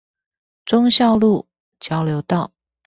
[0.65, 1.45] 忠孝路
[1.79, 2.51] 交流道